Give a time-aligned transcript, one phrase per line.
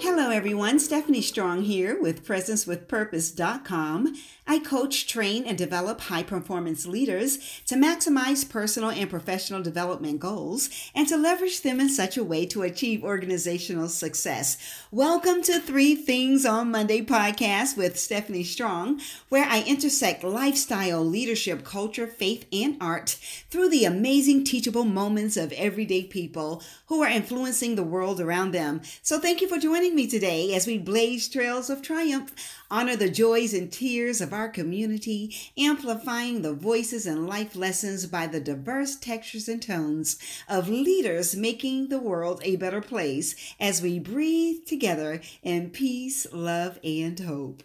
[0.00, 0.78] Hello, everyone.
[0.78, 4.14] Stephanie Strong here with PresenceWithPurpose.com.
[4.50, 10.70] I coach, train, and develop high performance leaders to maximize personal and professional development goals
[10.94, 14.56] and to leverage them in such a way to achieve organizational success.
[14.90, 21.64] Welcome to Three Things on Monday podcast with Stephanie Strong, where I intersect lifestyle, leadership,
[21.64, 23.18] culture, faith, and art
[23.50, 28.80] through the amazing teachable moments of everyday people who are influencing the world around them.
[29.02, 32.34] So thank you for joining me today as we blaze trails of triumph
[32.70, 38.26] honor the joys and tears of our community, amplifying the voices and life lessons by
[38.26, 43.98] the diverse textures and tones of leaders making the world a better place as we
[43.98, 47.62] breathe together in peace, love, and hope.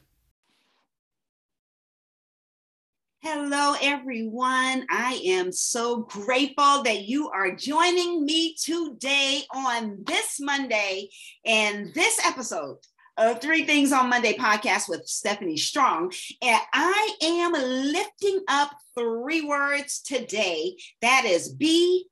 [3.25, 4.85] Hello, everyone.
[4.89, 11.07] I am so grateful that you are joining me today on this Monday
[11.45, 12.79] and this episode
[13.15, 16.11] of Three Things on Monday podcast with Stephanie Strong.
[16.41, 22.07] And I am lifting up three words today that is be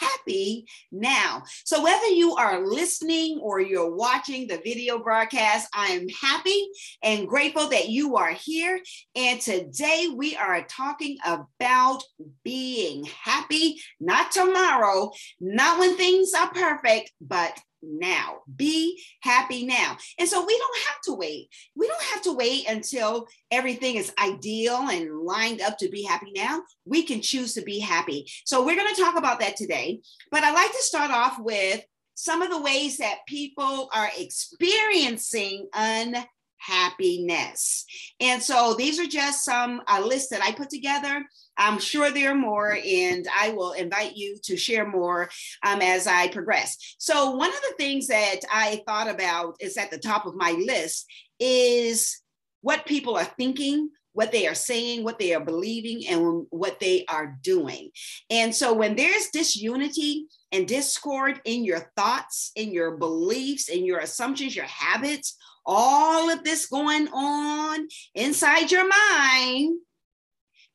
[0.00, 1.42] happy now.
[1.64, 6.68] So, whether you are listening or you're watching the video broadcast, I am happy
[7.02, 8.80] and grateful that you are here.
[9.14, 12.02] And today we are talking about
[12.42, 18.38] being happy, not tomorrow, not when things are perfect, but now.
[18.54, 19.96] Be happy now.
[20.18, 21.48] And so we don't have to wait.
[21.76, 26.32] We don't have to wait until everything is ideal and lined up to be happy
[26.34, 26.62] now.
[26.84, 28.30] We can choose to be happy.
[28.44, 30.00] So we're going to talk about that today.
[30.30, 31.82] But I'd like to start off with
[32.14, 37.84] some of the ways that people are experiencing unhappiness.
[38.20, 41.24] And so these are just some a list that I put together
[41.56, 45.28] I'm sure there are more, and I will invite you to share more
[45.62, 46.96] um, as I progress.
[46.98, 50.52] So, one of the things that I thought about is at the top of my
[50.52, 51.06] list
[51.38, 52.20] is
[52.60, 57.04] what people are thinking, what they are saying, what they are believing, and what they
[57.08, 57.90] are doing.
[58.30, 63.98] And so, when there's disunity and discord in your thoughts, in your beliefs, in your
[63.98, 65.36] assumptions, your habits,
[65.66, 69.78] all of this going on inside your mind,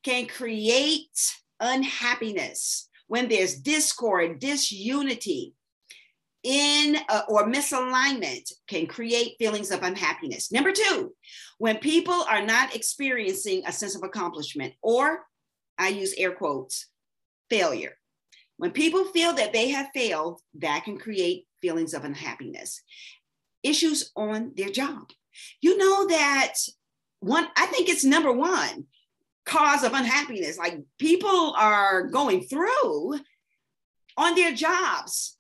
[0.04, 1.10] can create
[1.60, 5.54] unhappiness when there's discord, disunity
[6.44, 10.52] in uh, or misalignment can create feelings of unhappiness.
[10.52, 11.14] Number two,
[11.58, 15.26] when people are not experiencing a sense of accomplishment or
[15.78, 16.88] I use air quotes,
[17.50, 17.94] failure.
[18.58, 22.82] When people feel that they have failed, that can create feelings of unhappiness.
[23.64, 25.10] Issues on their job.
[25.62, 26.54] You know that
[27.22, 28.86] one, I think it's number one
[29.50, 30.58] cause of unhappiness.
[30.58, 33.20] Like people are going through
[34.16, 35.36] on their jobs.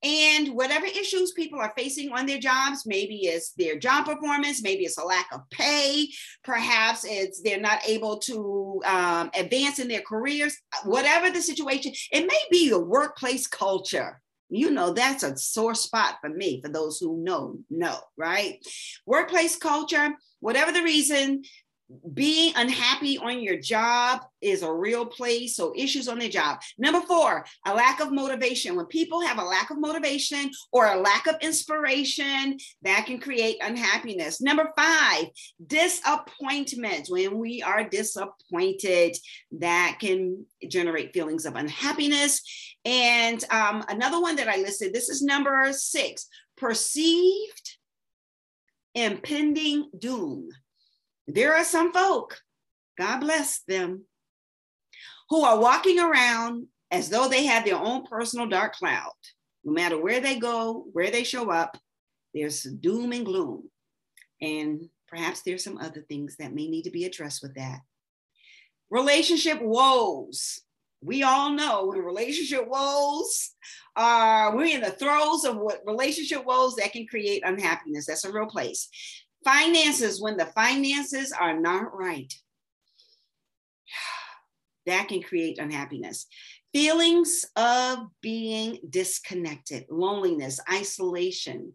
[0.00, 4.84] And whatever issues people are facing on their jobs, maybe it's their job performance, maybe
[4.84, 6.08] it's a lack of pay,
[6.44, 12.28] perhaps it's they're not able to um, advance in their careers, whatever the situation, it
[12.28, 14.20] may be the workplace culture.
[14.50, 18.64] You know, that's a sore spot for me, for those who know, know, right?
[19.04, 21.42] Workplace culture, whatever the reason,
[22.12, 25.56] being unhappy on your job is a real place.
[25.56, 26.60] So, issues on their job.
[26.76, 28.76] Number four, a lack of motivation.
[28.76, 33.56] When people have a lack of motivation or a lack of inspiration, that can create
[33.62, 34.40] unhappiness.
[34.40, 35.26] Number five,
[35.66, 37.08] disappointment.
[37.08, 39.16] When we are disappointed,
[39.52, 42.42] that can generate feelings of unhappiness.
[42.84, 46.26] And um, another one that I listed this is number six
[46.56, 47.76] perceived
[48.94, 50.48] impending doom.
[51.30, 52.40] There are some folk,
[52.96, 54.06] God bless them,
[55.28, 59.12] who are walking around as though they have their own personal dark cloud.
[59.62, 61.76] No matter where they go, where they show up,
[62.32, 63.68] there's doom and gloom.
[64.40, 67.80] And perhaps there's some other things that may need to be addressed with that.
[68.88, 70.62] Relationship woes.
[71.02, 73.54] We all know when relationship woes
[73.94, 78.06] are, we're in the throes of what relationship woes that can create unhappiness.
[78.06, 78.88] That's a real place.
[79.44, 82.32] Finances, when the finances are not right,
[84.86, 86.26] that can create unhappiness.
[86.72, 91.72] Feelings of being disconnected, loneliness, isolation,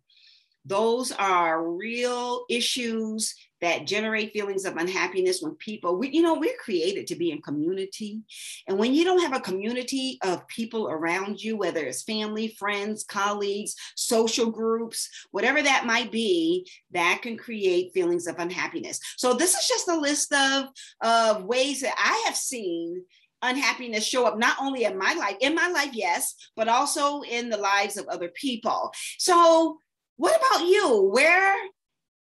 [0.66, 6.58] those are real issues that generate feelings of unhappiness when people we, you know we're
[6.58, 8.22] created to be in community.
[8.68, 13.06] And when you don't have a community of people around you whether it's family friends
[13.06, 19.00] colleagues social groups whatever that might be that can create feelings of unhappiness.
[19.18, 20.66] So this is just a list of
[21.02, 23.02] of ways that i have seen
[23.42, 27.50] unhappiness show up not only in my life in my life yes but also in
[27.50, 28.92] the lives of other people.
[29.18, 29.78] So
[30.18, 31.10] what about you?
[31.12, 31.56] Where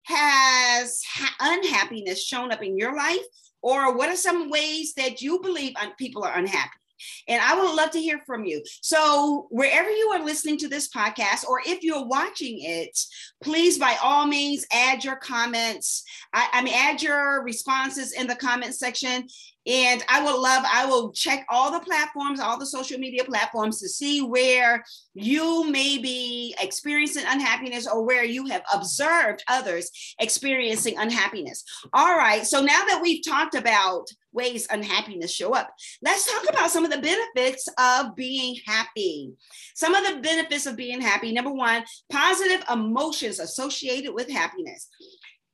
[0.08, 1.02] has
[1.40, 3.24] unhappiness shown up in your life?
[3.60, 6.70] Or what are some ways that you believe people are unhappy?
[7.28, 8.62] And I would love to hear from you.
[8.80, 12.98] So, wherever you are listening to this podcast, or if you're watching it,
[13.42, 16.02] please by all means add your comments.
[16.32, 19.28] I, I mean, add your responses in the comment section.
[19.68, 23.78] And I will love, I will check all the platforms, all the social media platforms
[23.80, 24.82] to see where
[25.12, 31.64] you may be experiencing unhappiness or where you have observed others experiencing unhappiness.
[31.92, 32.46] All right.
[32.46, 35.70] So now that we've talked about ways unhappiness show up,
[36.02, 39.32] let's talk about some of the benefits of being happy.
[39.74, 41.32] Some of the benefits of being happy.
[41.32, 44.88] Number one, positive emotions associated with happiness.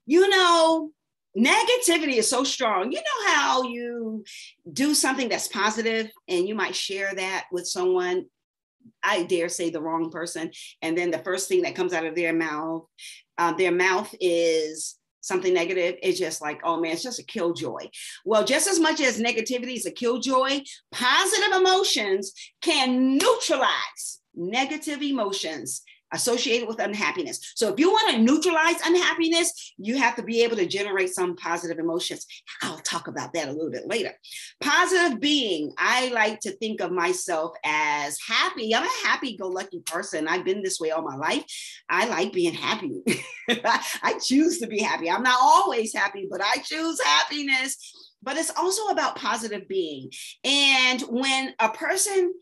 [0.07, 0.93] You know,
[1.37, 2.93] negativity is so strong.
[2.93, 4.25] You know how you
[4.73, 8.27] do something that's positive and you might share that with someone,
[9.03, 10.51] I dare say the wrong person,
[10.83, 12.87] and then the first thing that comes out of their mouth,
[13.39, 17.89] uh, their mouth is something negative, it's just like, oh man, it's just a killjoy.
[18.27, 20.61] Well, just as much as negativity is a killjoy,
[20.93, 25.83] positive emotions can neutralize negative emotions
[26.15, 27.53] associated with unhappiness.
[27.57, 31.37] So if you want to neutralize unhappiness, you have to be able to generate some
[31.37, 32.25] positive emotions.
[32.63, 34.13] I'll talk about that a little bit later.
[34.63, 38.75] Positive being, I like to think of myself as happy.
[38.75, 40.29] I'm a happy go lucky person.
[40.29, 41.45] I've been this way all my life.
[41.91, 43.03] I like being happy.
[43.51, 45.11] I choose to be happy.
[45.11, 47.77] I'm not always happy, but I choose happiness.
[48.23, 50.11] But it's also about positive being.
[50.45, 52.33] And when a person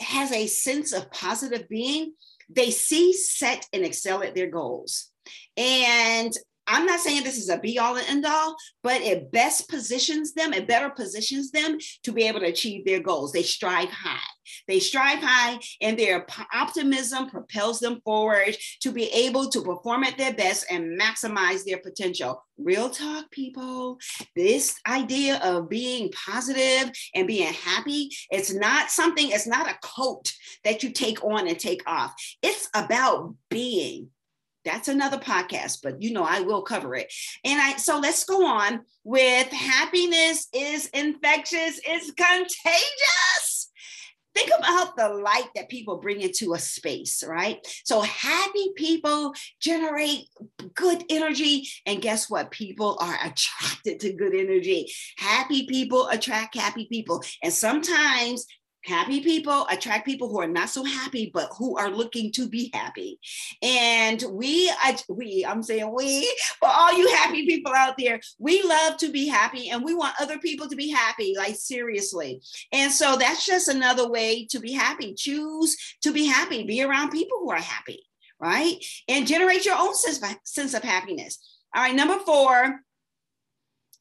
[0.00, 2.12] has a sense of positive being,
[2.54, 5.10] they see, set, and excel at their goals.
[5.56, 6.32] And
[6.72, 10.32] I'm not saying this is a be all and end all, but it best positions
[10.32, 13.32] them, it better positions them to be able to achieve their goals.
[13.32, 14.18] They strive high.
[14.66, 20.16] They strive high, and their optimism propels them forward to be able to perform at
[20.16, 22.42] their best and maximize their potential.
[22.58, 23.98] Real talk, people.
[24.34, 30.32] This idea of being positive and being happy, it's not something, it's not a coat
[30.64, 32.14] that you take on and take off.
[32.42, 34.08] It's about being
[34.64, 37.12] that's another podcast, but you know, I will cover it.
[37.44, 43.68] And I so let's go on with happiness is infectious, it's contagious.
[44.34, 47.58] Think about the light that people bring into a space, right?
[47.84, 50.28] So happy people generate
[50.74, 51.68] good energy.
[51.84, 52.50] And guess what?
[52.50, 54.90] People are attracted to good energy.
[55.18, 57.22] Happy people attract happy people.
[57.42, 58.46] And sometimes
[58.84, 62.70] happy people attract people who are not so happy but who are looking to be
[62.72, 63.18] happy.
[63.62, 66.24] And we I, we i'm saying we
[66.58, 70.14] for all you happy people out there we love to be happy and we want
[70.20, 72.42] other people to be happy like seriously.
[72.72, 75.14] And so that's just another way to be happy.
[75.14, 76.64] Choose to be happy.
[76.64, 78.04] Be around people who are happy
[78.42, 78.84] right?
[79.06, 81.38] And generate your own sense of, sense of happiness.
[81.74, 82.80] All right number four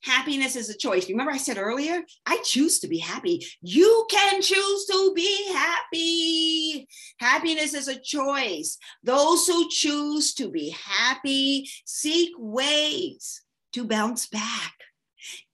[0.03, 1.09] Happiness is a choice.
[1.09, 3.45] Remember, I said earlier, I choose to be happy.
[3.61, 6.87] You can choose to be happy.
[7.19, 8.77] Happiness is a choice.
[9.03, 13.41] Those who choose to be happy seek ways
[13.73, 14.73] to bounce back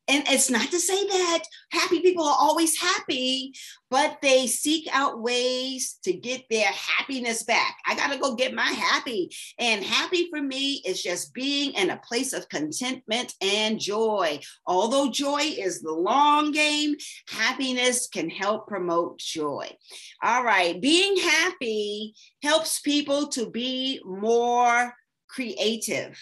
[0.10, 3.54] and it's not to say that happy people are always happy,
[3.90, 7.76] but they seek out ways to get their happiness back.
[7.86, 9.30] I got to go get my happy.
[9.60, 14.40] And happy for me is just being in a place of contentment and joy.
[14.66, 16.96] Although joy is the long game,
[17.28, 19.70] happiness can help promote joy.
[20.24, 20.82] All right.
[20.82, 24.94] Being happy helps people to be more
[25.28, 26.18] creative.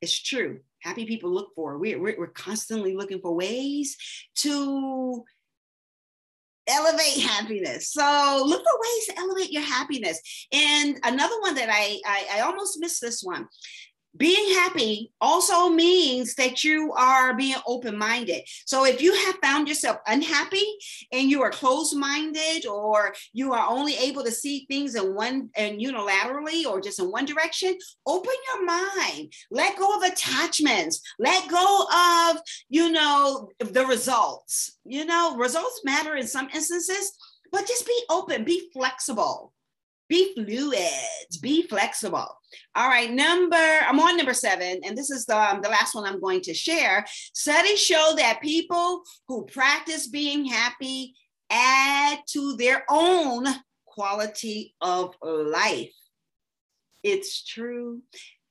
[0.00, 1.78] It's true happy people look for.
[1.78, 3.96] We're, we're, constantly looking for ways
[4.36, 5.24] to
[6.66, 7.92] elevate happiness.
[7.92, 10.20] So look for ways to elevate your happiness.
[10.52, 13.46] And another one that I, I, I almost missed this one
[14.18, 18.42] being happy also means that you are being open minded.
[18.66, 20.64] So if you have found yourself unhappy
[21.12, 25.50] and you are closed minded or you are only able to see things in one
[25.56, 29.32] and unilaterally or just in one direction, open your mind.
[29.50, 31.00] Let go of attachments.
[31.18, 31.86] Let go
[32.30, 34.76] of, you know, the results.
[34.84, 37.12] You know, results matter in some instances,
[37.52, 39.52] but just be open, be flexible
[40.08, 42.26] be fluid, be flexible.
[42.74, 46.04] All right, number, I'm on number seven, and this is the, um, the last one
[46.04, 47.04] I'm going to share.
[47.34, 51.14] Studies show that people who practice being happy
[51.50, 53.46] add to their own
[53.86, 55.92] quality of life.
[57.02, 58.02] It's true.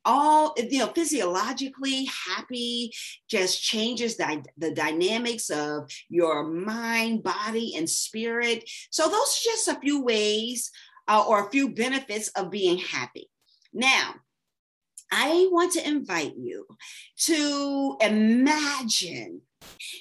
[0.04, 2.92] All, you know, physiologically happy
[3.28, 8.68] just changes the, the dynamics of your mind, body, and spirit.
[8.90, 10.70] So, those are just a few ways
[11.08, 13.28] uh, or a few benefits of being happy.
[13.72, 14.14] Now,
[15.10, 16.66] I want to invite you
[17.20, 19.40] to imagine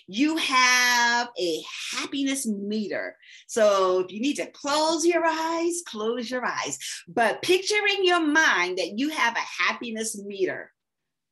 [0.07, 1.61] you have a
[1.93, 3.17] happiness meter.
[3.47, 6.77] So if you need to close your eyes, close your eyes.
[7.07, 10.71] But picture in your mind that you have a happiness meter.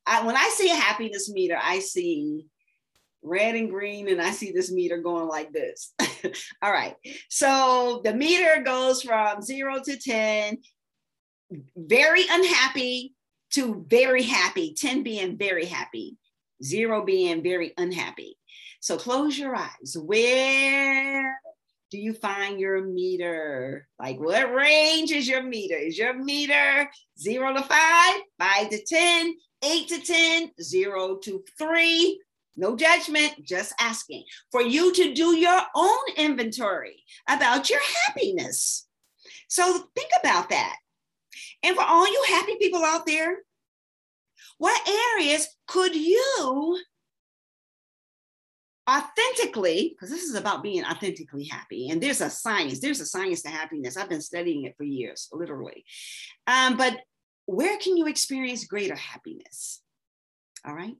[0.06, 2.46] I, when I see a happiness meter, I see
[3.22, 5.92] red and green, and I see this meter going like this.
[6.62, 6.94] All right.
[7.28, 10.58] So the meter goes from zero to 10,
[11.76, 13.14] very unhappy
[13.52, 16.16] to very happy, 10 being very happy,
[16.62, 18.36] zero being very unhappy.
[18.80, 19.96] So close your eyes.
[19.98, 21.40] Where
[21.90, 23.88] do you find your meter?
[23.98, 25.76] Like what range is your meter?
[25.76, 32.20] Is your meter zero to five, five to 10, eight to 10, zero to three?
[32.56, 38.86] No judgment, just asking for you to do your own inventory about your happiness.
[39.48, 40.76] So think about that.
[41.62, 43.38] And for all you happy people out there,
[44.58, 46.78] what areas could you
[48.88, 53.42] authentically, because this is about being authentically happy, and there's a science, there's a science
[53.42, 53.96] to happiness.
[53.96, 55.84] I've been studying it for years, literally.
[56.46, 57.00] Um, but
[57.46, 59.82] where can you experience greater happiness?
[60.64, 60.96] All right.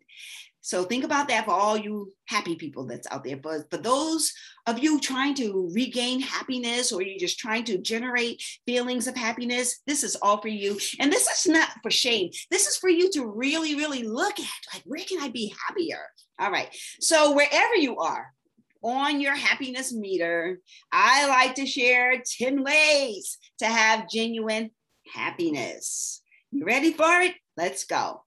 [0.66, 3.36] So think about that for all you happy people that's out there.
[3.36, 4.32] But for those
[4.66, 9.80] of you trying to regain happiness or you're just trying to generate feelings of happiness,
[9.86, 10.76] this is all for you.
[10.98, 12.30] And this is not for shame.
[12.50, 16.00] This is for you to really, really look at like, where can I be happier?
[16.40, 16.74] All right.
[17.00, 18.32] So wherever you are,
[18.82, 20.58] on your happiness meter,
[20.90, 24.72] I like to share 10 ways to have genuine
[25.14, 26.22] happiness.
[26.50, 27.34] You ready for it?
[27.56, 28.25] Let's go.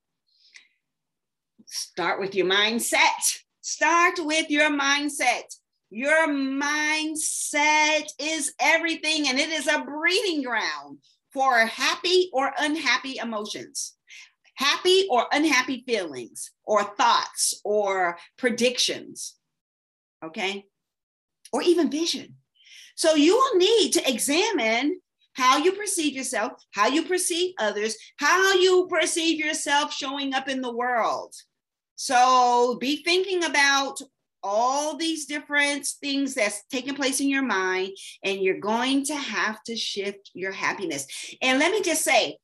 [1.69, 3.39] Start with your mindset.
[3.61, 5.43] Start with your mindset.
[5.91, 10.97] Your mindset is everything, and it is a breeding ground
[11.31, 13.95] for happy or unhappy emotions,
[14.55, 19.35] happy or unhappy feelings, or thoughts, or predictions.
[20.25, 20.65] Okay.
[21.53, 22.35] Or even vision.
[22.95, 24.99] So you will need to examine
[25.33, 30.61] how you perceive yourself, how you perceive others, how you perceive yourself showing up in
[30.61, 31.33] the world.
[32.01, 34.01] So be thinking about
[34.41, 37.89] all these different things that's taking place in your mind,
[38.23, 41.05] and you're going to have to shift your happiness.
[41.41, 42.37] And let me just say,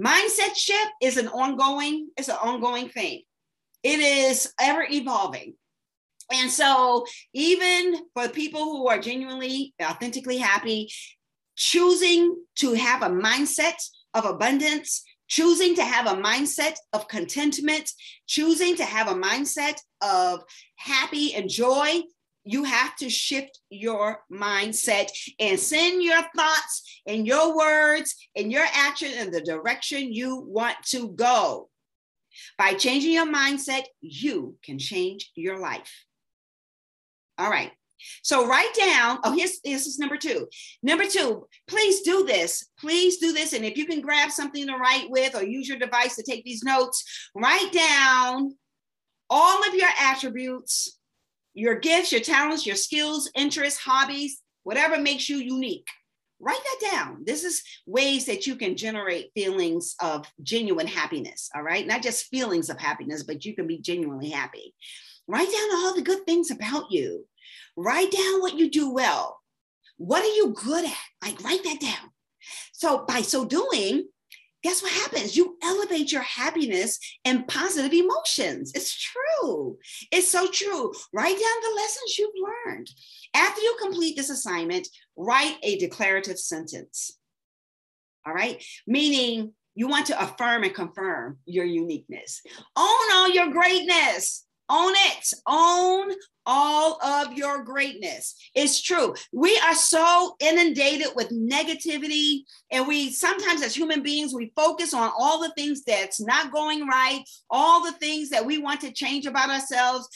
[0.00, 3.20] mindset shift is an ongoing, it's an ongoing thing.
[3.82, 5.56] It is ever evolving.
[6.32, 7.04] And so,
[7.34, 10.90] even for people who are genuinely, authentically happy,
[11.54, 13.74] choosing to have a mindset
[14.14, 17.90] of abundance choosing to have a mindset of contentment,
[18.26, 20.44] choosing to have a mindset of
[20.76, 22.02] happy and joy,
[22.44, 25.08] you have to shift your mindset
[25.40, 30.76] and send your thoughts and your words and your action in the direction you want
[30.84, 31.70] to go.
[32.58, 36.04] By changing your mindset, you can change your life.
[37.38, 37.72] All right.
[38.22, 40.48] So write down, oh, here's this is number two.
[40.82, 42.68] Number two, please do this.
[42.78, 43.52] Please do this.
[43.52, 46.44] And if you can grab something to write with or use your device to take
[46.44, 48.56] these notes, write down
[49.30, 50.98] all of your attributes,
[51.54, 55.86] your gifts, your talents, your skills, interests, hobbies, whatever makes you unique.
[56.44, 57.22] Write that down.
[57.24, 61.48] This is ways that you can generate feelings of genuine happiness.
[61.54, 61.86] All right.
[61.86, 64.74] Not just feelings of happiness, but you can be genuinely happy.
[65.28, 67.24] Write down all the good things about you
[67.76, 69.40] Write down what you do well.
[69.96, 70.96] What are you good at?
[71.22, 72.10] Like, write that down.
[72.72, 74.08] So, by so doing,
[74.62, 75.36] guess what happens?
[75.36, 78.72] You elevate your happiness and positive emotions.
[78.74, 79.78] It's true.
[80.10, 80.92] It's so true.
[81.12, 82.30] Write down the lessons you've
[82.66, 82.90] learned.
[83.34, 87.18] After you complete this assignment, write a declarative sentence.
[88.26, 88.62] All right.
[88.86, 92.42] Meaning you want to affirm and confirm your uniqueness.
[92.76, 94.46] Own all your greatness.
[94.72, 95.34] Own it.
[95.46, 96.12] Own
[96.46, 98.34] all of your greatness.
[98.54, 99.14] It's true.
[99.32, 105.12] We are so inundated with negativity, and we sometimes, as human beings, we focus on
[105.16, 109.26] all the things that's not going right, all the things that we want to change
[109.26, 110.08] about ourselves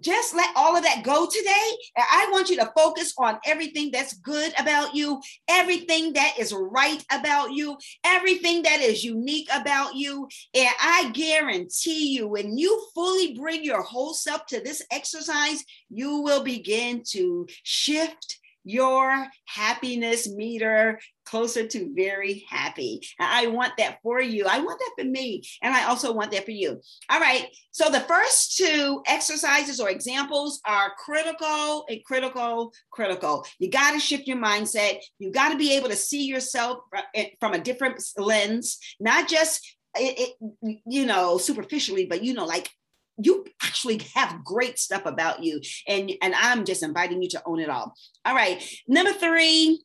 [0.00, 1.70] just let all of that go today.
[1.96, 6.52] And I want you to focus on everything that's good about you, everything that is
[6.52, 10.28] right about you, everything that is unique about you.
[10.54, 16.18] And I guarantee you, when you fully bring your whole self to this exercise, you
[16.18, 23.00] will begin to shift your happiness meter closer to very happy.
[23.18, 24.46] I want that for you.
[24.48, 25.42] I want that for me.
[25.62, 26.80] And I also want that for you.
[27.10, 27.46] All right.
[27.70, 33.46] So the first two exercises or examples are critical and critical, critical.
[33.58, 34.98] You got to shift your mindset.
[35.18, 39.76] You got to be able to see yourself uh, from a different lens, not just
[39.94, 42.70] it, it, you know superficially but you know like
[43.18, 47.60] you actually have great stuff about you and and i'm just inviting you to own
[47.60, 49.82] it all all right number three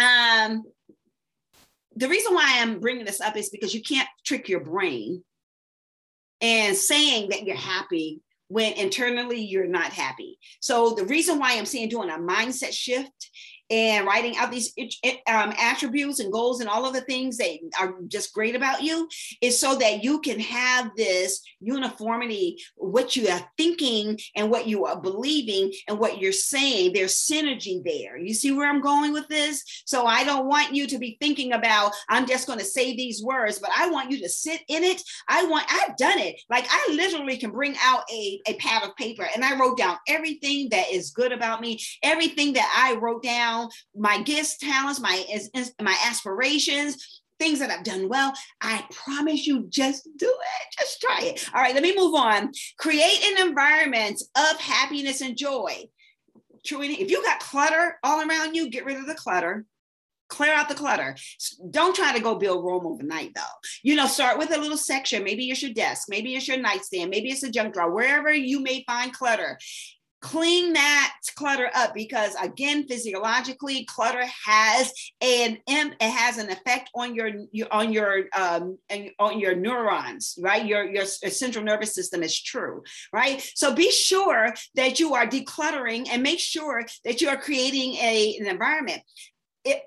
[0.00, 0.64] um
[1.96, 5.22] the reason why i'm bringing this up is because you can't trick your brain
[6.40, 10.36] and saying that you're happy when internally you're not happy.
[10.60, 13.30] So the reason why i'm saying doing a mindset shift
[13.70, 14.74] and writing out these
[15.28, 19.08] um, attributes and goals and all of the things that are just great about you
[19.40, 24.84] is so that you can have this uniformity what you are thinking and what you
[24.86, 26.92] are believing and what you're saying.
[26.92, 28.16] There's synergy there.
[28.18, 29.62] You see where i'm going with this?
[29.84, 33.22] So i don't want you to be thinking about i'm just going to say these
[33.22, 35.02] words but i want you to sit in it.
[35.28, 36.40] I want i've done it.
[36.50, 39.96] Like i literally can bring out a, a pad of paper and i wrote down
[40.08, 43.59] everything that is good about me everything that i wrote down
[43.94, 45.24] my gifts, talents, my
[45.80, 48.32] my aspirations, things that I've done well.
[48.60, 50.76] I promise you, just do it.
[50.78, 51.48] Just try it.
[51.52, 52.52] All right, let me move on.
[52.78, 55.88] Create an environment of happiness and joy.
[56.64, 59.64] Truly, if you got clutter all around you, get rid of the clutter.
[60.28, 61.16] Clear out the clutter.
[61.70, 63.40] Don't try to go build Rome overnight, though.
[63.82, 65.24] You know, start with a little section.
[65.24, 68.60] Maybe it's your desk, maybe it's your nightstand, maybe it's a junk drawer, wherever you
[68.60, 69.58] may find clutter
[70.20, 77.14] clean that clutter up because again physiologically clutter has an it has an effect on
[77.14, 77.30] your,
[77.70, 78.78] on your um
[79.18, 80.66] on your neurons right?
[80.66, 83.40] Your your central nervous system is true right?
[83.54, 88.36] So be sure that you are decluttering and make sure that you are creating a
[88.40, 89.02] an environment.
[89.64, 89.82] It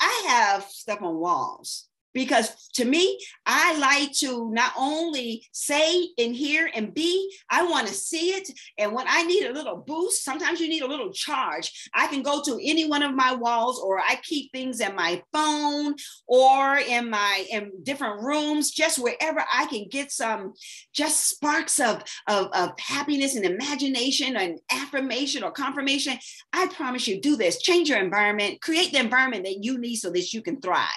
[0.00, 6.34] i have stuff on walls because to me, I like to not only say and
[6.34, 8.48] hear and be, I want to see it.
[8.78, 11.90] And when I need a little boost, sometimes you need a little charge.
[11.92, 15.22] I can go to any one of my walls, or I keep things in my
[15.32, 20.54] phone or in my in different rooms, just wherever I can get some
[20.92, 26.18] just sparks of, of, of happiness and imagination and affirmation or confirmation.
[26.52, 30.10] I promise you, do this, change your environment, create the environment that you need so
[30.10, 30.88] that you can thrive.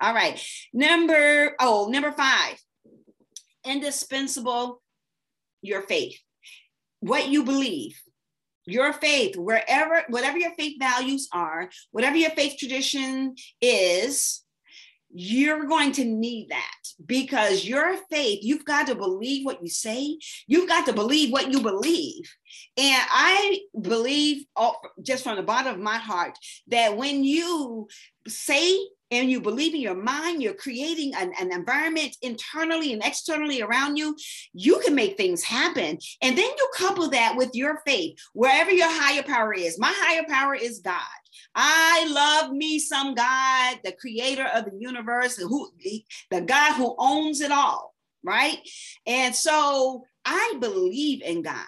[0.00, 0.40] All right.
[0.72, 2.58] Number, oh, number five,
[3.64, 4.82] indispensable,
[5.62, 6.18] your faith.
[7.00, 8.00] What you believe,
[8.66, 14.42] your faith, wherever, whatever your faith values are, whatever your faith tradition is,
[15.12, 20.18] you're going to need that because your faith, you've got to believe what you say.
[20.46, 22.24] You've got to believe what you believe.
[22.76, 24.46] And I believe,
[25.02, 26.38] just from the bottom of my heart,
[26.68, 27.88] that when you
[28.26, 28.78] say
[29.10, 33.96] and you believe in your mind, you're creating an, an, environment internally and externally around
[33.96, 34.16] you,
[34.52, 35.98] you can make things happen.
[36.22, 39.78] And then you couple that with your faith, wherever your higher power is.
[39.78, 41.00] My higher power is God.
[41.54, 45.70] I love me some God, the creator of the universe, who
[46.30, 48.58] the God who owns it all, right?
[49.06, 51.66] And so I believe in God.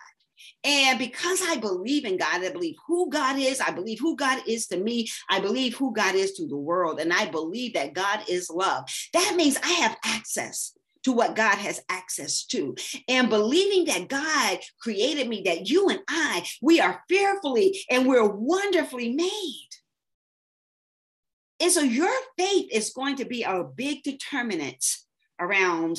[0.65, 4.43] And because I believe in God, I believe who God is, I believe who God
[4.47, 7.95] is to me, I believe who God is to the world, and I believe that
[7.95, 8.85] God is love.
[9.13, 10.75] That means I have access
[11.09, 12.77] to what God has access to.
[13.09, 18.29] And believing that God created me, that you and I, we are fearfully and we're
[18.29, 19.71] wonderfully made.
[21.61, 24.85] And so your faith is going to be a big determinant
[25.41, 25.99] around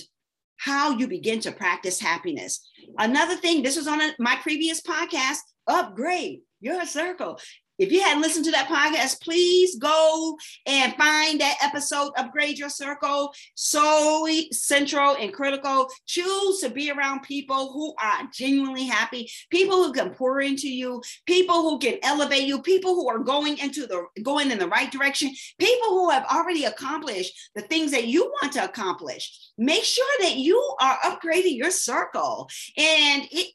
[0.58, 2.70] how you begin to practice happiness.
[3.00, 7.40] Another thing, this was on a, my previous podcast, upgrade your circle.
[7.80, 12.70] If you hadn't listened to that podcast, please go and find that episode, Upgrade Your
[12.70, 13.34] Circle.
[13.56, 15.88] So central and critical.
[16.06, 21.02] Choose to be around people who are genuinely happy, people who can pour into you,
[21.26, 24.92] people who can elevate you, people who are going into the going in the right
[24.92, 29.52] direction, people who have already accomplished the things that you want to accomplish.
[29.58, 32.50] Make sure that you are upgrading your circle.
[32.78, 33.54] And it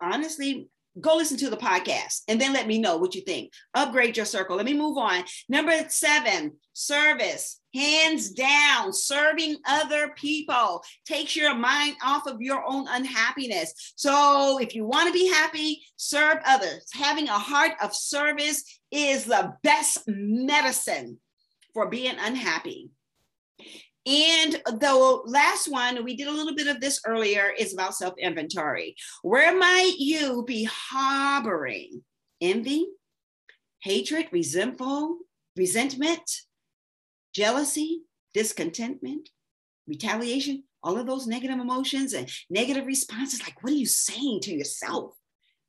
[0.00, 0.68] honestly,
[1.00, 3.52] go listen to the podcast and then let me know what you think.
[3.74, 4.56] Upgrade your circle.
[4.56, 5.24] Let me move on.
[5.48, 7.60] Number seven, service.
[7.74, 13.92] Hands down, serving other people takes your mind off of your own unhappiness.
[13.96, 16.86] So, if you want to be happy, serve others.
[16.94, 21.18] Having a heart of service is the best medicine
[21.74, 22.88] for being unhappy.
[24.06, 28.14] And the last one, we did a little bit of this earlier, is about self
[28.18, 28.94] inventory.
[29.22, 32.02] Where might you be harboring
[32.40, 32.86] envy,
[33.80, 35.18] hatred, resentful,
[35.56, 36.42] resentment,
[37.34, 38.02] jealousy,
[38.34, 39.30] discontentment,
[39.86, 43.42] retaliation, all of those negative emotions and negative responses.
[43.42, 45.14] Like, what are you saying to yourself?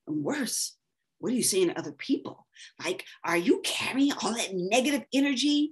[0.05, 0.75] And worse,
[1.19, 2.45] what are you saying to other people?
[2.83, 5.71] Like, are you carrying all that negative energy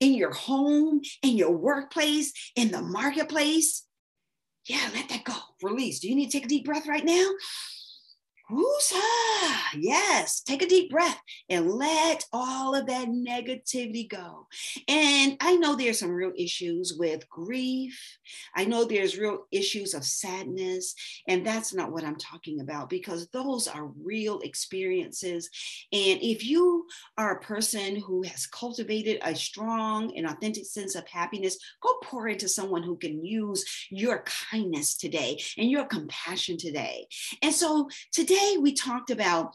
[0.00, 3.84] in your home, in your workplace, in the marketplace?
[4.68, 5.34] Yeah, let that go.
[5.62, 6.00] Release.
[6.00, 7.26] Do you need to take a deep breath right now?
[8.50, 9.56] Woosah!
[9.74, 14.46] Yes, take a deep breath and let all of that negativity go.
[14.86, 18.00] And I know there's some real issues with grief.
[18.54, 20.94] I know there's real issues of sadness.
[21.26, 25.50] And that's not what I'm talking about because those are real experiences.
[25.92, 26.86] And if you
[27.18, 32.28] are a person who has cultivated a strong and authentic sense of happiness, go pour
[32.28, 37.08] into someone who can use your kindness today and your compassion today.
[37.42, 39.54] And so today, today we talked about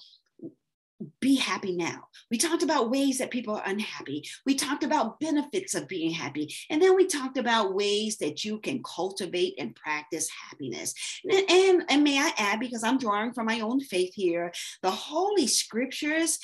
[1.19, 2.03] be happy now.
[2.29, 4.23] We talked about ways that people are unhappy.
[4.45, 6.53] We talked about benefits of being happy.
[6.69, 10.93] And then we talked about ways that you can cultivate and practice happiness.
[11.23, 14.51] And, and, and may I add, because I'm drawing from my own faith here,
[14.83, 16.37] the Holy Scriptures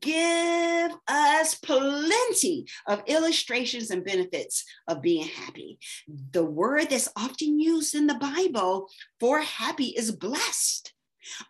[0.00, 5.78] give us plenty of illustrations and benefits of being happy.
[6.32, 8.88] The word that's often used in the Bible
[9.20, 10.92] for happy is blessed.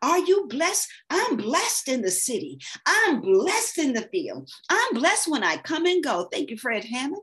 [0.02, 0.88] Are you blessed?
[1.09, 2.59] I'm blessed in the city.
[2.87, 4.50] I'm blessed in the field.
[4.68, 6.28] I'm blessed when I come and go.
[6.30, 7.22] Thank you, Fred Hammond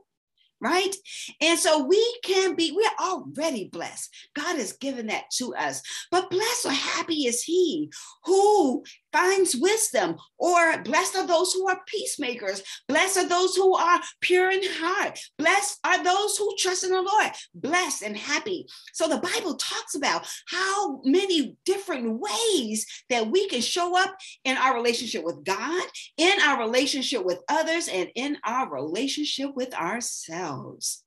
[0.60, 0.94] right?
[1.40, 4.14] And so we can be, we're already blessed.
[4.34, 5.82] God has given that to us.
[6.10, 7.90] But blessed or happy is he
[8.24, 12.62] who finds wisdom, or blessed are those who are peacemakers.
[12.88, 15.18] Blessed are those who are pure in heart.
[15.38, 17.30] Blessed are those who trust in the Lord.
[17.54, 18.66] Blessed and happy.
[18.92, 24.56] So the Bible talks about how many different ways that we can show up in
[24.56, 25.84] our relationship with God,
[26.16, 31.04] in our relationship with others, and in our relationship with ourselves.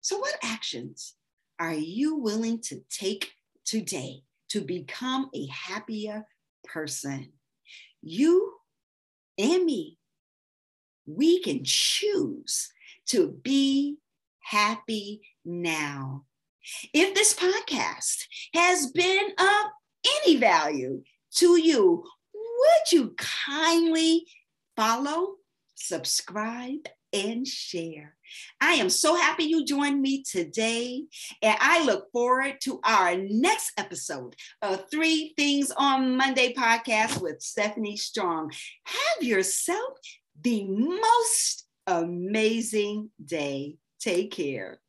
[0.00, 1.14] So, what actions
[1.58, 3.32] are you willing to take
[3.64, 6.26] today to become a happier
[6.64, 7.32] person.
[8.02, 8.54] You
[9.38, 9.98] and me,
[11.06, 12.70] we can choose
[13.06, 13.98] to be
[14.40, 16.24] happy now.
[16.92, 19.70] If this podcast has been of
[20.22, 21.02] any value
[21.36, 24.26] to you, would you kindly
[24.76, 25.34] follow,
[25.74, 28.16] subscribe, and share.
[28.60, 31.04] I am so happy you joined me today,
[31.40, 37.40] and I look forward to our next episode of Three Things on Monday podcast with
[37.40, 38.52] Stephanie Strong.
[38.84, 39.98] Have yourself
[40.42, 43.76] the most amazing day.
[44.00, 44.80] Take care.